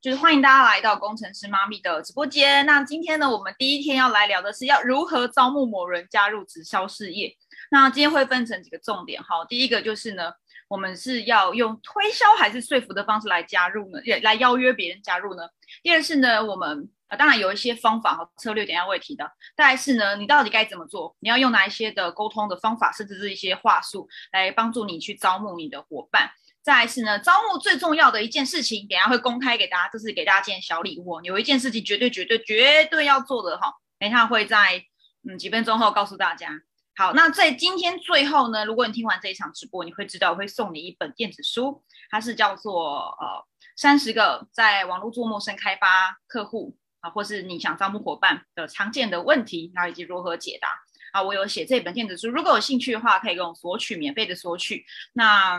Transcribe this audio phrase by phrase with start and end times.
[0.00, 2.64] 就是欢迎大家来到工程师妈咪的直播间。
[2.64, 7.36] 那今天呢，我们第一天要来聊的是要如何招募某人加入直销事业。
[7.70, 9.44] 那今天会分成几个重点哈。
[9.46, 10.32] 第一个就是呢，
[10.68, 14.00] 我们是要用推销还是说服的方式来加入呢？
[14.02, 15.42] 也来邀约别人加入呢？
[15.82, 19.30] 第二是呢，我们呃当然有一些方法和策略，等下会提到。
[19.54, 21.14] 再是呢，你到底该怎么做？
[21.20, 26.30] 你要用哪一些的沟通的方法，甚至是一些话术来帮助你去招募你的伙伴。
[26.62, 31.20] 再是呢，招募最重要的一件事情，等下会公开给大家，这是给大家件小礼物。
[31.22, 34.84] 有一件事情绝对绝对绝对要做的哈，等一下会在
[35.28, 36.50] 嗯几分钟后告诉大家。
[36.96, 50.68] 好，那在今天最后呢，如果你听完这一场直播，你会知道我会送你一本电子书，它是叫做呃三十个在网络做陌生开发客户啊，或是你想招募伙伴的常见的问题，然后以及如何解答
[51.12, 51.22] 啊。
[51.22, 54.84] 我有写这本电子书，如果有兴趣的话，可以跟我索取，免费的索取。
[55.14, 55.58] 那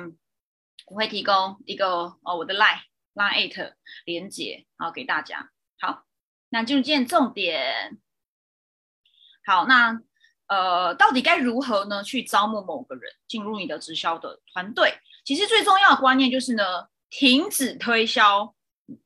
[0.91, 1.87] 我会提供一个
[2.21, 2.81] 哦我的 line
[3.13, 3.73] line eight
[4.03, 5.49] 连接，好给大家。
[5.79, 6.03] 好，
[6.49, 7.97] 那进入今天重点。
[9.45, 10.01] 好，那
[10.47, 14.93] 呃到底该如何呢去招募某个人进入你的直销的团队？
[15.23, 18.53] 其实最重要的观念就是呢，停止推销，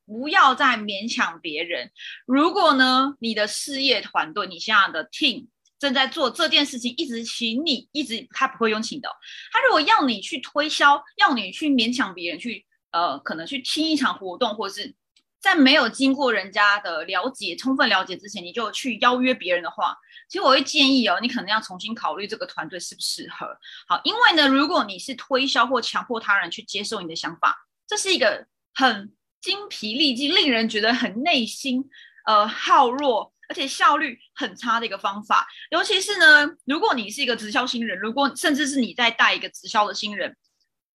[0.07, 1.91] 不要再勉强别人。
[2.25, 5.49] 如果呢你的事业团队，你现在的 team。
[5.77, 9.09] 正在做这件事情，一直请你，一直他不会用请的。
[9.51, 14.95] 他如果要你去推销，要你去勉强别人去，呃，可能去听一场活动，或者是
[15.39, 19.95] 在没有经过人家的了解、充分了解之前，你就去邀约别人的话，
[20.29, 23.45] 其实我会建议哦，你可能要重新考虑这个团队适不适合。
[23.87, 31.83] 好，因为呢，如果你是推销或强迫他人去接受你的想法，这是一个很精疲力尽、令人觉得很内心
[32.25, 33.34] 呃耗弱。
[33.47, 40.35] 而且效率很差的一个方法，尤其是呢，如果你是一个直销新人，如果甚至是你在带一个直销的新人，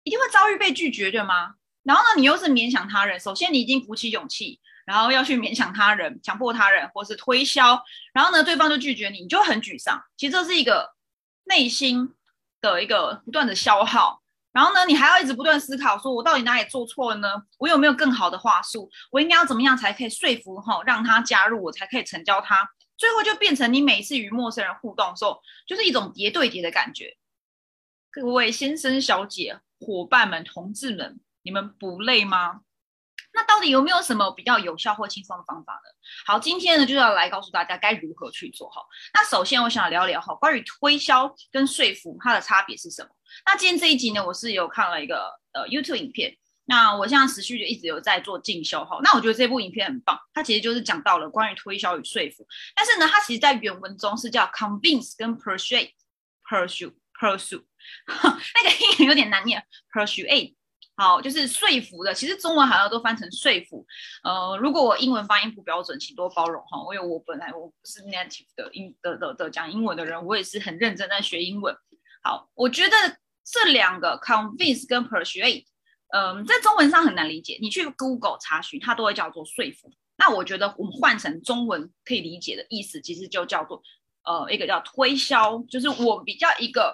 [0.04, 1.56] 一定会遭遇被拒绝对吗？
[1.84, 7.82] 然后呢，你又是勉强他人，首先你已经鼓起勇气，然后要去勉强他人、强迫他人，或是推销，
[8.14, 10.02] 然后呢，对方就拒绝你，你就很沮丧。
[10.18, 10.90] 其实这是一个
[11.46, 12.14] 内心
[12.62, 14.19] 的一个不断的消耗。
[14.52, 17.30] 然后呢，你还要一直不断思考，说我到底哪里做错了呢？
[17.58, 18.90] 我有没有更好的话术？
[19.12, 22.68] 我应该要怎么样才可以说服哈，让他加入，我才可以成交他？
[22.98, 27.16] 最后就变成你每次与陌生人互动的时候，就是一种叠对叠的感觉。
[28.12, 32.62] 各位先生、小姐、伙伴们、同志们，你们不累吗？
[33.40, 35.90] 那到底有没有什么比较有效或轻松的方法呢？
[36.26, 38.82] 好，今天呢就要来告诉大家该如何去做哈。
[39.14, 43.10] 那首先我想聊聊哈，关于推销跟说服它的差别是什么？
[43.46, 46.36] 那今天这一集呢，我是有看了一个呃 YouTube 影片，
[46.66, 49.00] 那我现在持续就一直有在做进修哈。
[49.04, 52.46] 那我觉得这部影片很棒，它其实就是讲到了关于推销与说服，
[52.76, 57.64] 但是呢，它其实在原文中是叫 convince 跟 persuade，pursue，pursue，
[58.12, 58.70] 那个
[59.00, 60.56] 音有点难念，persuade，
[61.00, 62.14] 好，就是说服的。
[62.14, 63.86] 其实中文好像都翻成说服，
[64.22, 66.78] 呃，如果我英文发音不标准，请多包容哈。
[66.94, 71.74] 因为我本来我不是 native 的英的的的讲英文的人，我也是很认真在学英文。
[72.22, 72.98] 好，我觉得
[73.46, 75.64] 这两个 convince 跟 persuade，
[76.10, 77.58] 嗯，在中文上很难理解。
[77.62, 79.90] 你去 Google 查询，它都会叫做说服。
[80.18, 83.82] 那我觉得我们换成中文可以理解的意思，其实就叫做
[84.26, 86.94] 呃，一个叫推销，就是我比较一个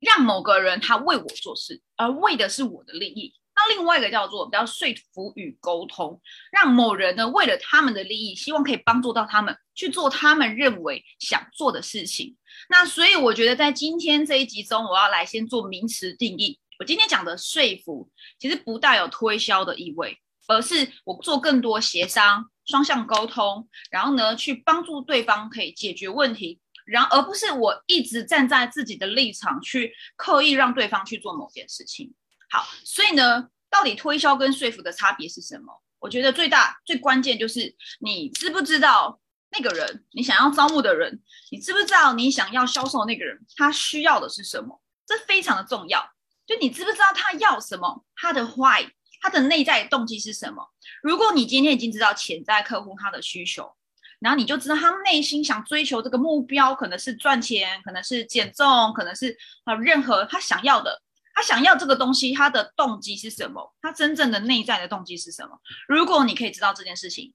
[0.00, 3.34] 让某个人他为我做事，而为的是我的利益。
[3.54, 6.20] 那另外一个叫做比较说服与沟通，
[6.52, 12.36] 让某人呢为了他们的利益，希望可以帮助到他们去做他们认为想做的事情。
[12.70, 16.60] 那所以我觉得在今天这一集中，我要来先做名词定义。
[16.78, 20.16] 我今天讲的说服，其实不带有推销的意味，
[20.46, 32.14] 而是我做更多协商、双向沟通，然后呢去帮助对方可以解决问题，然而不是我一直站在自己的立场去刻意让对方去做某件事情。
[32.50, 35.82] 好，所以呢，到底推销跟说服的差别是什么？
[35.98, 44.80] 我觉得最大最关键就是你知不知道那个人，你想要招募的人，你知不知道你想要销售那个人他需要的是什么？
[45.06, 46.10] 这非常的重要。
[46.46, 48.04] 就你知不知道他要什么？
[48.16, 48.88] 他的 why，
[49.20, 50.70] 他的内在动机是什么？
[51.02, 53.74] 如果你今天已经知道潜在客户他的需求，
[54.20, 61.02] 然后你就知道他内心想追求这个目标，可能是赚钱，可能是减重，可能是啊任何他想要的。
[61.34, 63.72] 他想要这个东西，他的动机是什么？
[63.80, 65.60] 他真正的内在的动机是什么？
[65.86, 67.32] 如果你可以知道这件事情，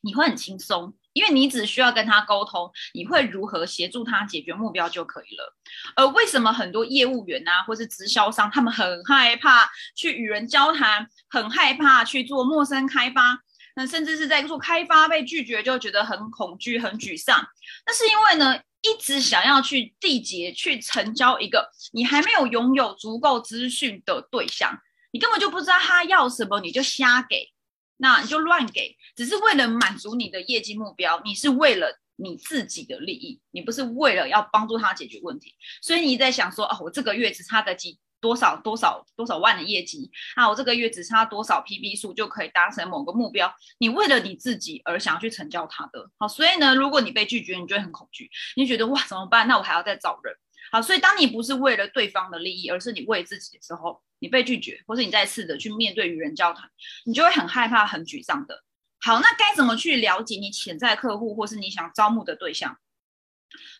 [0.00, 5.54] 你会很轻松，因为你只需要跟他沟通，你会如何协助他解决目标就可以了。
[5.96, 13.38] 而为什么很多业务员啊，或是直销商，他们很害怕去与人交谈，很害怕去做陌生开发，
[13.76, 17.46] 那甚至是在做开发被拒绝，就觉得很恐惧、很沮丧。
[17.86, 18.60] 那是因为呢？
[18.82, 24.74] 一直想要去缔结、去成交一个你还没有拥有足够资讯的对象，
[25.12, 27.52] 你根本就不知道他要什么，你就瞎给，
[27.98, 37.98] 那你就乱给，只是为了满足你的业绩目标，你是为了你自己的利益，你不是为了要帮助他解决问题，所以你在想说，哦，我这个月只差个几。
[38.20, 40.48] 多少多少多少万的业绩啊！
[40.48, 43.52] 我这个月只差多少 PB 数就可以达成某个目标？
[43.78, 49.48] 你为了你自己而想要去成交他的，好，所以呢，如果你被拒绝，你就会很恐惧，你觉得哇怎么办？
[49.48, 50.34] 那我还要再找人，
[50.70, 56.70] 好，所以当你不是为了对方的利益，而是你为自己的时候，你被拒绝，或是你再次的去面对与人交谈，
[57.06, 58.62] 你就会很害怕、很沮丧的。
[59.00, 62.76] 好，那该怎么去了解你潜在客户，或是你想招募的对象？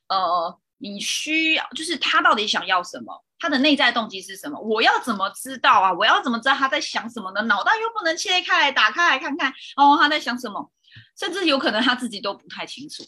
[0.08, 3.22] 呃，你需要就是他到底想要什么？
[3.40, 4.60] 他的内在动机是什么？
[4.60, 5.92] 我要怎么知道啊？
[5.92, 7.42] 我要怎么知道他在想什么呢？
[7.42, 10.70] 脑袋又不能切开来打开来看看哦，他在想什么？
[11.18, 13.02] 甚至有可能他自己都不太清楚。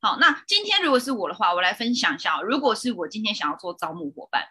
[0.00, 4.44] 好，那今天如果是我的话，我来分享一下，如果是我今天想要做招募伙伴，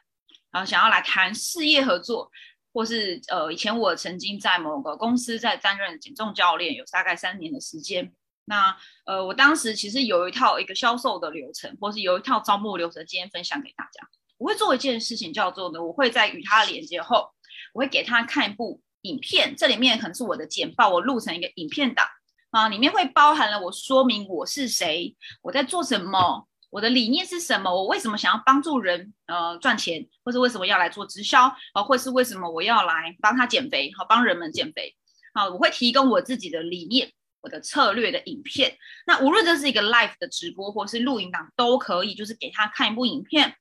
[0.51, 2.31] 然后想要来谈事业合作，
[2.73, 8.13] 或是呃，以前我曾经在某个公司在担任减重教练，有大概三年的时间。
[8.45, 14.07] 那呃，我当时其实有一套一个销售的流程，或是有一套招募流程，今天分享给大家。
[14.37, 17.29] 我会做一件事情，叫做呢，我会在与他连接后，
[17.73, 22.05] 我会给他看一部影片，这里面可能是我的简报，我录成一个影片档
[22.51, 31.43] 啊，里面会包含了我说明我是谁，我在做什么，我的理念是什么，我为什么想要帮助人呃赚钱，或是为什么要来做直销
[31.73, 34.95] 啊，或是为什么我要来帮他减肥，好帮人们减肥，
[35.33, 37.11] 好，我会提供我自己的理念，
[37.41, 43.55] 我的策略的影片，那无论这是一个 live 的直播或是录影档都可以，就是给他看一部影片。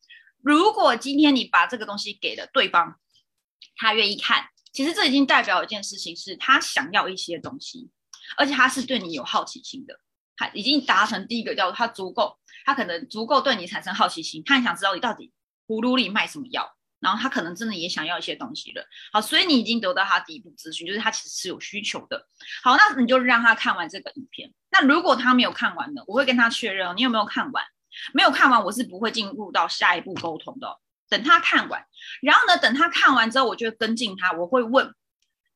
[0.44, 3.00] 如果今天你把这个东西给了对方，
[3.76, 4.44] 他愿意看，
[4.74, 7.90] 其实这已经代表一件事情，是他想要一些东西，
[8.36, 9.98] 而且他是对你有好奇心的，
[10.36, 15.32] 他已经达成第一个叫他足够，他可能足够对你产生好奇心，他很想知道你到底
[15.66, 16.70] 葫芦里卖什么药，
[17.00, 18.86] 然后他可能真的也想要一些东西了。
[19.14, 22.28] 好，所以你已经得到他第一步咨询，就是他其实是有需求的。
[22.62, 24.52] 好，那你就让他看完这个影片。
[24.70, 27.64] 那如果他没有看完呢，我会跟他确认，你有没有看完？
[28.12, 30.78] 没有看完，我是不会进入到下一步沟通的。
[31.08, 31.86] 等他看完，
[32.22, 34.32] 然后呢，等他看完之后，我就跟进他。
[34.32, 34.86] 我会问：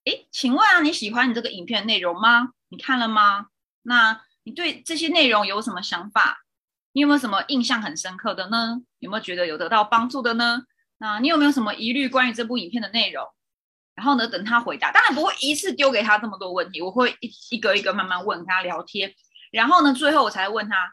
[0.05, 2.50] 哎，请问啊，你喜欢你这个影片内容吗？
[2.69, 3.46] 你看了吗？
[3.82, 6.44] 那你对这些内容有什么想法？
[6.93, 8.79] 你有没有什么印象很深刻的呢？
[8.99, 10.62] 有没有觉得有得到帮助的呢？
[10.99, 13.26] 那你有没有什么疑虑关于这部影片的内容？
[13.94, 19.12] 然后呢，等他回答，当然不会一次丢给他这么多问题，我会一一个一个慢慢问，跟他聊天。
[19.50, 20.93] 然后呢，最后我才问他。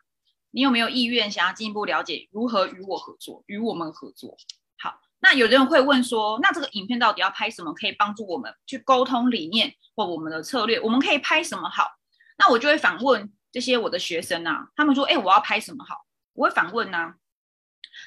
[0.55, 3.43] 你有没有意愿想要进一步了解如何与我合作？
[3.45, 4.37] 与我们合作。
[4.77, 10.79] 好，那有的人会问说，那这个影片到底要拍什么，可以帮助我们去沟通理念或我们的策略？
[10.79, 11.89] 我们可以拍什么好？
[12.37, 16.05] 那我就会反问这些我的学生啊，他们说，哎，我要拍什么好？
[16.31, 17.15] 我会反问呢，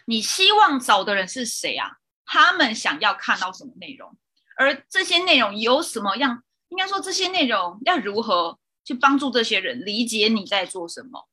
[0.06, 1.98] 你希望找的人是谁啊？
[2.24, 4.16] 他们想要看到什么内容？
[4.56, 6.42] 而这些内容有什么样？
[6.70, 11.28] 应该说这些内容要如何去帮助这些人理解你在做什么？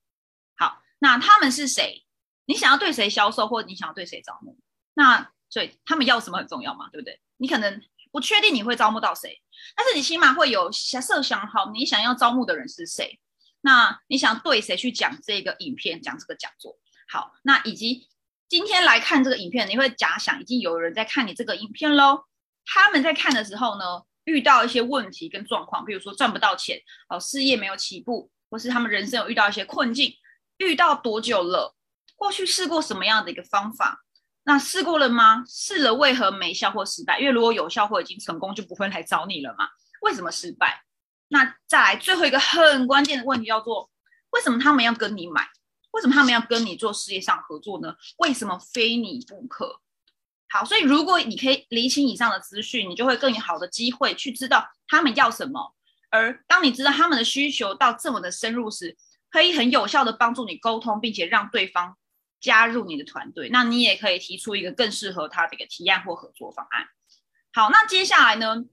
[1.00, 2.06] 那他们是谁？
[2.45, 4.57] 你想要对谁销售，或你想要对谁招募？
[4.94, 7.19] 那所以他们要什么很重要嘛，对不对？
[7.38, 7.81] 你可能
[8.12, 9.42] 不确定你会招募到谁，
[9.75, 13.19] 但是你起码会有设想好你想要招募的人是谁。
[13.62, 16.77] 那你想对谁去讲这个影片，讲这个讲座？
[17.09, 18.07] 好，那以及
[18.48, 22.25] 今天来看这个影片，你会假想已经有人在看你这个影片喽。
[22.63, 30.13] 他们在看的时候呢，遇到一些问题跟状况，比如说赚不到钱，哦，事业没有起步，或是他们人生有遇到一些困境。
[30.57, 31.75] 遇到多久了？
[32.15, 34.03] 过去试过什么样的一个方法？
[34.43, 35.43] 那试过了吗？
[35.47, 37.19] 试了为何没效或失败？
[37.19, 39.67] 因为如果有效或已经成功，就不会来找你了嘛？
[40.01, 40.83] 为什么失败？
[41.27, 43.89] 那再来最后一个很关键的问题，叫做
[44.29, 45.47] 为什么他们要跟你买？
[45.91, 47.95] 为什么他们要跟你做事业上合作呢？
[48.17, 49.81] 为什么非你不可？
[50.50, 55.74] 好，所以如果你可以理清以上的资讯，你就会更有好的机会去知道他们要什么。
[56.12, 58.95] 而当你知道他们的需求到这么的深入时，
[59.36, 61.98] 可以很有效的帮助你沟通，并且让对方
[62.39, 63.50] 加入你的团队。
[63.50, 66.88] 那你也可以提出一个更适合他的一个提案或合作方案。
[67.51, 68.63] 好，那接下来呢，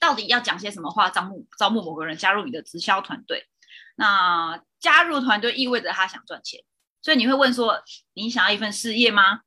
[0.00, 3.46] 到底要讲些什么话招募招募某个人加入你的直销团队？
[3.94, 6.60] 那加入团队意味着他想赚钱，
[7.00, 7.80] 所以你会问说：
[8.14, 9.42] 你想要一份事业吗？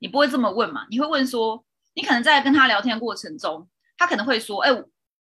[0.00, 0.88] 你不会这么问嘛？
[0.90, 4.70] 你会问说：你可能在跟他聊天过程中，他可能会说：哎，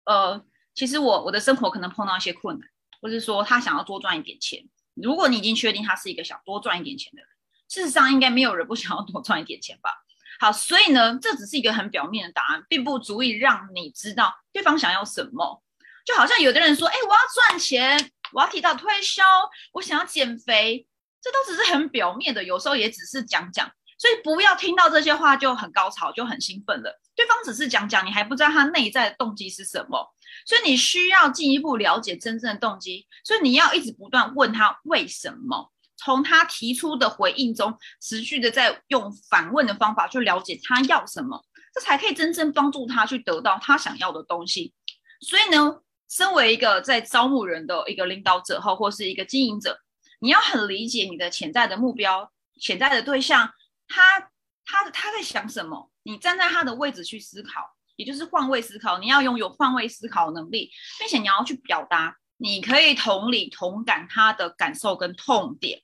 [0.06, 2.68] 呃，其实我我的生活可能碰到一些困难。
[3.08, 4.62] 或是说他想要多赚一点钱，
[4.94, 7.30] 如果你已经确定他是一个想多赚一点钱的人，
[7.70, 9.94] 事实上应该没有人不想要多赚一点钱吧？
[10.42, 15.64] 好，所以呢，这只是一个很表面的答案，并不足以让你知道对方想要什么。
[16.06, 19.24] 就好像有的人说：“哎，我要赚钱，我要提到推销，
[19.72, 20.86] 我想要减肥。”
[21.24, 23.72] 这都只是很表面的，有时候也只是讲讲。
[23.98, 27.00] 所以不要听到这些话就很高潮，就很兴奋了。
[27.18, 30.14] 对方只是讲讲，你还不知道他内在的动机是什么，
[30.46, 33.08] 所以你需要进一步了解真正的动机。
[33.24, 41.44] 所以你要一直不断问他为什么，从他提出的回应中，持续的在用反问的方法去了解他要什么，
[41.74, 44.76] 这才可以真正帮助他去得到他想要的东西。
[45.22, 49.80] 所以呢，身为一个在招募人的一个领导者后，或是一个经营者，
[50.20, 52.32] 你要很理解你的潜在的目标、
[52.62, 53.52] 潜在的对象，
[53.88, 54.20] 他
[54.64, 55.90] 他他在想什么。
[56.08, 57.62] 你站在他的位置去思考，
[57.98, 58.98] 也就是换位思考。
[58.98, 65.82] 你要拥有换位思考能力，并且你要去表达，你可以同理同感他的感受跟痛点。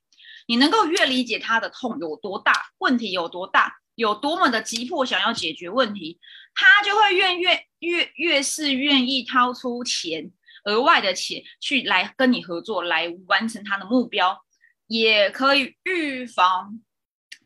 [0.47, 6.17] 你能够越理解他的痛有多大，问题有多大，有多么的急迫想要解决问题，
[6.55, 10.31] 他就会越越越越是愿意掏出钱，
[10.63, 14.41] 额外的钱去来跟你合作，来完成他的目标，
[14.87, 16.79] 也可以预防。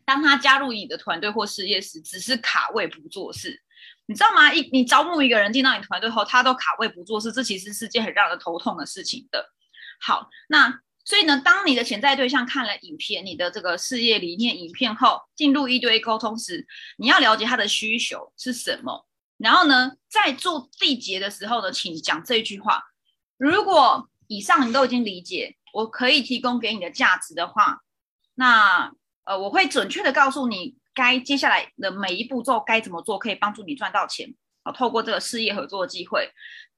[0.08, 3.60] 当他加入你的团队或事业时，只是卡位不做事，
[4.06, 4.50] 你知道吗？
[4.50, 9.52] 一你招募一个人进到你团队后，他都卡位不做事，这其实是件很让人头痛的事情的。
[10.00, 19.06] 好，那所以呢，当你的潜在对象看了影片，你的这个事业理念影片后，进入一堆沟通时，你要了解他的需求是什么。
[19.36, 22.82] 然后呢，在做缔结的时候呢，请讲这句话：
[23.36, 27.82] 如果以上你都已经理解，我可以提供给你的价值的话，
[28.36, 28.94] 那。
[29.28, 34.34] 呃，我会准确的告诉你，该接下来的每一步骤该怎么做，可以帮助你赚到钱。
[34.64, 36.32] 好，透过这个事业合作机会，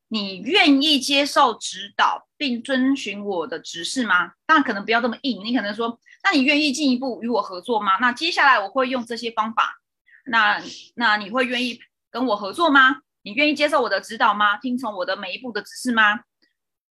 [0.09, 4.33] 你愿意接受指导并遵循我的指示吗？
[4.47, 7.99] 当然，可能不要这么硬，你可能说，那你愿意进一步与我合作吗？
[8.01, 9.81] 那接下来我会用这些方法，
[10.27, 10.61] 那
[10.97, 11.79] 那你会愿意
[12.11, 13.03] 跟我合作吗？
[13.23, 14.57] 你愿意接受我的指导吗？
[14.57, 16.19] 听从我的每一步的指示吗？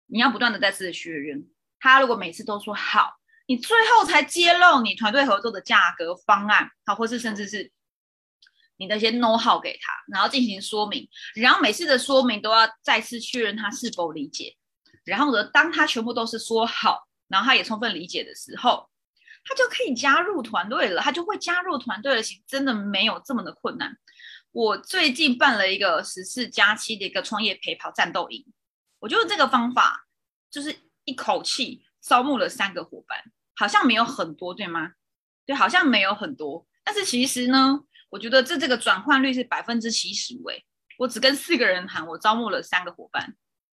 [0.05, 1.45] 你要不断的再次确认，
[1.81, 3.18] 他如果每次都说好。
[3.49, 7.71] 你最后才揭露你团队合作的价格方案，好，或是甚至是
[8.77, 14.55] 你那些 know how 给他，然后进行说明，然后每次的说明都要再次确认他是否理解。
[15.03, 18.87] 然后呢，当他全部都是说好，然后他也充分理解的时候，
[19.43, 21.01] 他就可以加入团队了。
[21.01, 23.97] 他就会加入团队了，其实真的没有这么的困难。
[24.51, 28.45] 我最近办了一个十四加七的一个创业陪跑战斗营，
[28.99, 30.05] 我觉得这个方法
[30.51, 30.75] 就是
[31.05, 33.23] 一口气招募了三个伙伴。
[33.59, 34.93] 好像没有很多，对吗？
[35.45, 36.65] 对，好像没有很多。
[36.85, 40.45] 但是其实呢，我觉得这这个转换率是百分之七十五。
[40.97, 43.35] 我只跟四个人谈，我招募了三个伙伴。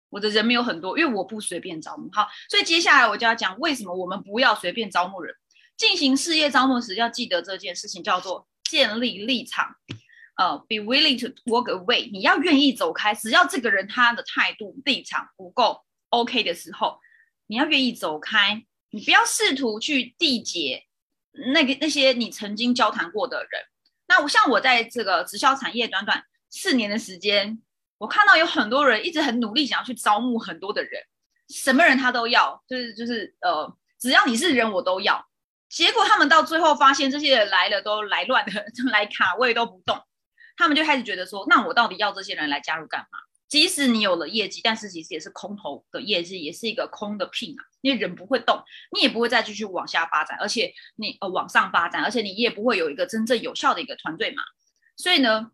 [0.09, 2.09] 我的人没有很多，因为我不随便招募。
[2.13, 5.35] 好，所以接下来我就要讲为什么我们不要随便招募人。
[5.75, 9.75] 进行事业招募时，要记得这件事情叫做建立立场。
[10.37, 12.09] 呃，be willing to walk away。
[12.09, 16.99] 你要愿意走开，只要这个人他的态度立场不够 OK 的时候，
[17.47, 18.65] 你要愿意走开。
[18.93, 20.83] 你不要试图去缔结
[21.51, 23.61] 那个那些你曾经交谈过的人。
[24.05, 27.59] 那我像我在这个直销产业短短四年的时间，
[27.97, 31.01] 我看到有很多人一直很努力想要去招募很多的人，
[31.49, 35.27] 什么人他都要，就是就是呃，只要你是人我都要。
[35.69, 39.99] 结果他们到最后发现这些人来了都来乱的， 来卡位都不动，
[40.55, 43.17] 他们就开始觉得说，那我到底要这些人来加入干嘛？
[43.53, 47.61] 即使你有了业绩，但是其实也是空头的业绩，也是一个空的屁啊！
[47.81, 48.59] 因为人不会动，
[48.91, 54.41] 你也不会再继续往下发展，而且你呃往上发展，而且你也不会有一个真正有效的一个团队嘛。
[54.97, 55.51] 所以呢，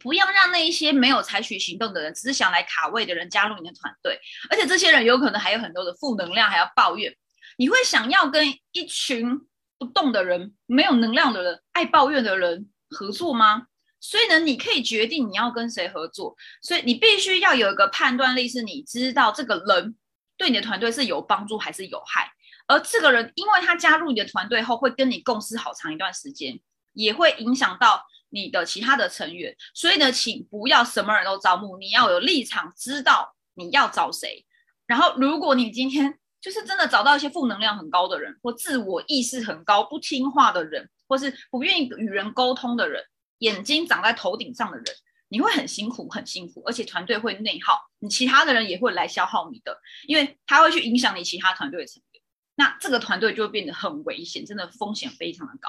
[0.00, 7.14] 不要让那一些没有采取行动的人，只是想来卡位的人加入你的团队，而且这些人有可能还有很多的负能量，还要抱怨。
[7.58, 9.38] 你会想要跟一群
[9.76, 13.66] 不动的人、没有能量的人、爱抱怨的人合作吗？
[14.00, 16.34] 所以呢，你可以决定你要跟谁合作。
[16.62, 19.94] 所以你必须要有一个判断力，是你知道这个人
[20.36, 22.32] 对你的团队是有帮助还是有害。
[22.66, 26.58] 而这个人，因为他加入你的团队后，会跟你共事好长一段时间，
[26.92, 29.54] 也会影响到你的其他的成员。
[29.74, 34.46] 所以呢，请不要什么人都招募，你要有立场，知道你要找谁。
[34.86, 43.04] 然后，如果你今天就是真的找到一些负能量很高的人，或自我意识很高、不听话的人，或是不愿意与人沟通的人。
[43.40, 44.86] 眼睛长在头顶上的人，
[45.28, 52.22] 你会很辛苦，很辛苦，而且团队会内耗，你其他的人也会来消耗你的，因为他会去影响你其他团队的成员，
[52.54, 55.68] 那这个团队就会变得很危险，真的风险非常的高。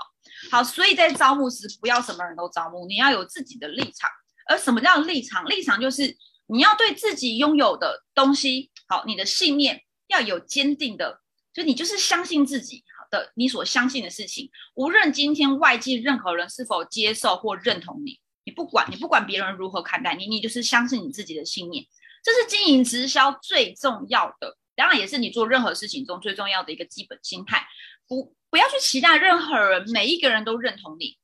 [0.51, 4.10] 好，所以在招募时不要什么人都招募，你要有自己的立场。
[4.48, 5.46] 而什么叫立场？
[5.48, 11.22] 立场就是你要对自己拥有的东西，好，你的信念要有坚定的，
[11.54, 12.84] 就你就是相信自己。
[13.12, 21.86] 的你所相信的事情，无论今天外界任何人是否接受或认同你，你不管你不管别人如何看待你，你就是相信你自己的信念，
[22.24, 27.68] 这是经营直销最重要的，当然也是你做任何事情中最重要的一个基本心态。
[28.08, 31.18] 不不要去期待任何人每一个人都认同你，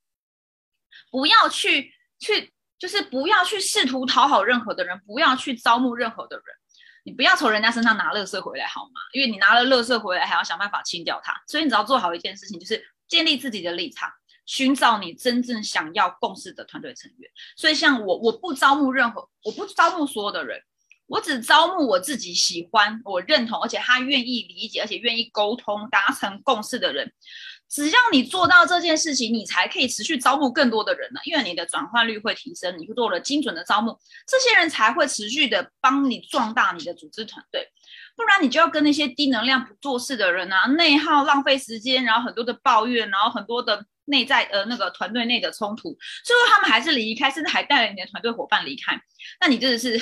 [1.10, 6.46] 不要去去就是不要去试图讨好任何的人，不要去招募任何的人。
[7.08, 9.00] 你不要从人家身上拿垃圾回来好吗？
[9.14, 11.34] 因为你拿了垃圾回来，还要想办法清掉它。
[11.48, 14.12] 所以你只要做好一件事情，就是建立自己的立场，
[14.46, 17.32] 寻找你真正想要共事的团队成员。
[17.56, 20.62] 所以像我，我不招募任何，我不招募所有的人，
[21.06, 27.14] 我只招募我自己喜欢、我认同，而且他愿意理解，而且愿意沟通、达成共识的人。
[27.70, 37.68] 只要你做到这件事情，你才可以持续招募更多的人呢，因为你的转换率会提升，你做了精准的招募，这些人才会持续的帮你壮大你的组织团队，
[38.16, 48.98] 不然你就要跟那些低能量不做事的人啊，内耗、浪费时间，然后很多的抱怨，然后很多的内在呃那个团队内的冲突，最后他们还是离开，甚至还带了你的团队伙伴离开，
[49.42, 49.98] 那你真的是，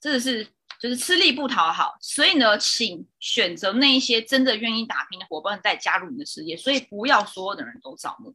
[0.00, 0.46] 真的是。
[0.82, 6.56] 就是吃力不讨好，所以呢，请选择那一些真的愿意打拼的伙伴再加入你的事业。
[6.56, 8.34] 所以不要所有的人都招募。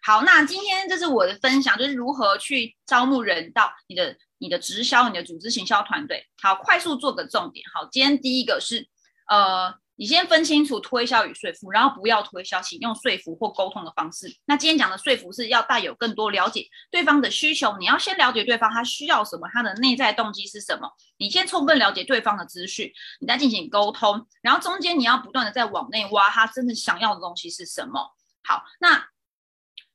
[0.00, 6.24] 好，那今天这是我的分享，就是如何去招募人到你的你的直销、你的组织行销团队。
[6.40, 7.66] 好，快速做个重点。
[7.74, 8.86] 好，今天第一个是
[9.28, 9.74] 呃。
[10.00, 14.34] 你先分清楚推销与说服，然后不要推销，请用说服或沟通的方式。
[14.46, 20.90] 那今天讲的说服是要带有更多了解对方的需求，你要先了解对方他需要什么，他的内在动机是什么。
[21.18, 22.90] 你先充分了解对方的资讯，
[23.20, 28.16] 你再进行沟通，然后中间你要不断的在往内挖，他真的想要的东西是什么。
[28.42, 29.06] 好，那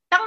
[0.07, 0.21] 当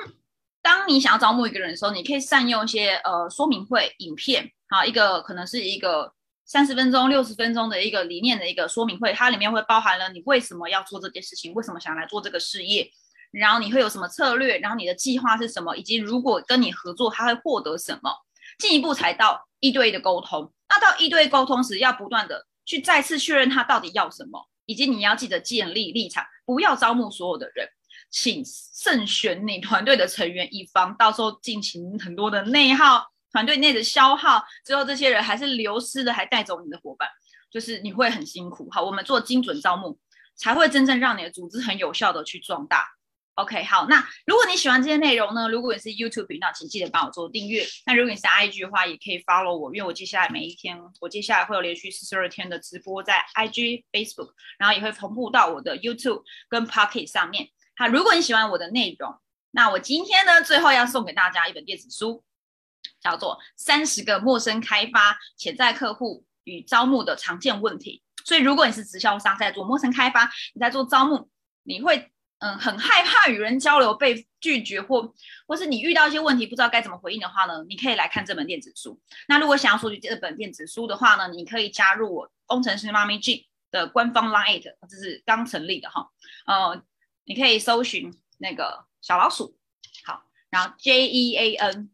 [0.61, 6.13] 当你想要招募一个人的时候，你可以善用一些呃说明会影片，好，一个可能是一个。
[6.49, 12.91] 三十分钟、六十分钟的一个理念的一个说明会，它里面会包含了你为什么要做这件事情，为什么想来做这个事业，
[13.31, 18.11] 然后你会有什么策略，然后你的计划是什么，以及如果跟你合作，他会获得什么。
[18.59, 20.51] 进一步才到一对一的沟通。
[20.71, 27.69] 那到一对一沟通时，要不断的去再次确认他到底要什么，以及你要记得建立立场，不要招募所有的人，
[28.11, 33.13] 请慎选你团队的成员，一方到时候进行很多的内耗。
[33.33, 37.09] 团队内的消耗，之后这些人还是流失的，还带走你的伙伴，
[37.51, 38.69] 就是你会很辛苦。
[38.71, 39.99] 好，我们做精准招募，
[40.37, 42.87] 才会真正让你的组织很有效的去壮大。
[43.35, 45.49] OK，好，那如果你喜欢这些内容呢？
[45.49, 47.65] 如果你是 YouTube 频道，请记得帮我做订阅。
[47.87, 57.49] 那如果你是 IG 的话，也可以 follow 我，因为我接下来每一天，我接下来会有连续四十二天的直播在 IG、Facebook，然后也会同步到我的 YouTube 跟 Pocket 上面。
[57.77, 59.15] 好，如果你喜欢我的内容，
[59.53, 62.25] 那我今天呢，最后要送给大家一本电子书。
[63.01, 68.03] 叫做三十个陌生开发潜在客户与招募的常见问题。
[68.25, 71.31] 所以，如果你是直销商在做陌生开发，你在做招募，
[71.63, 75.15] 你会嗯很害怕与人交流被拒绝，或
[75.47, 77.65] 或是你遇到一些问题不知道该怎么回应的话呢？
[77.69, 79.01] 你可以来看这本电子书。
[79.29, 86.11] 那如果想要索取这本电子书的话呢，你可以加入我工程师妈咪 G 的官方 Line，这是刚成立的哈。
[86.47, 86.83] 呃，
[87.25, 89.57] 你可以搜寻那个小老鼠，
[90.05, 91.91] 好，然后 J E A N。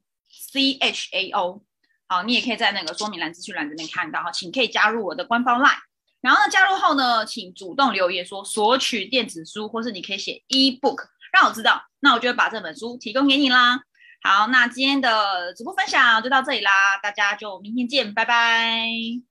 [0.55, 1.65] C H A O，
[2.07, 5.75] 好，你也可以在那个说明栏、资讯栏这边看到哈，请可以加入我的官方 LINE，
[6.21, 13.81] 然后呢，加入后呢，请主动留言说索取电子书，或是你可以写 eBook，让我知道，那我就会把这本书提供给你啦。
[14.23, 19.25] 好，那今天的直播分享就到这里啦，大家就明天见，拜拜。